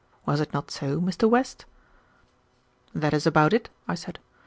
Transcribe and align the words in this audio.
Was 0.25 0.39
it 0.41 0.51
not 0.51 0.71
so, 0.71 0.99
Mr. 0.99 1.29
West?" 1.29 1.65
"That 2.91 3.13
is 3.13 3.27
about 3.27 3.53
it," 3.53 3.69
I 3.87 3.93
said. 3.93 4.17